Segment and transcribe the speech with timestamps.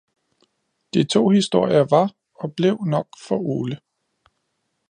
[0.93, 3.79] De to historier var og blev nok for ole